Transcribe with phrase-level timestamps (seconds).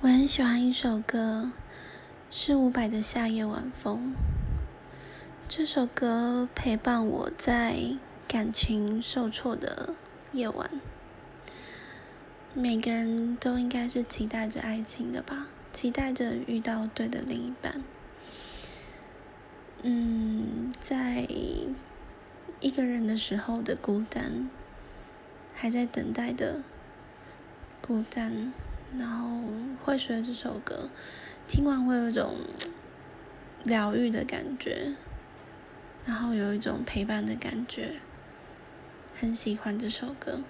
[0.00, 1.50] 我很喜欢一首歌，
[2.30, 4.14] 是伍佰的《夏夜晚风》。
[5.48, 7.96] 这首歌陪伴我在
[8.28, 9.94] 感情受挫的
[10.30, 10.70] 夜晚。
[12.54, 17.82] 每个人都应该是期待着爱情的吧，期待着遇到对的另一半。
[19.82, 21.26] 嗯，在
[22.60, 24.48] 一个人的时候的孤单，
[25.52, 26.62] 还在等待的
[27.82, 28.52] 孤单。
[28.96, 29.37] 然后
[29.88, 30.90] 会学这首歌，
[31.46, 32.34] 听完会有一种
[33.64, 34.92] 疗愈的感觉，
[36.04, 37.94] 然后有一种陪伴的感觉，
[39.14, 40.40] 很喜欢这首歌。